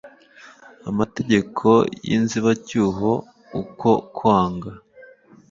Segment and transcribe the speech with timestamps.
[0.89, 1.69] amtegeko
[2.05, 3.11] y inzibacyuho
[3.61, 4.71] uko kwanga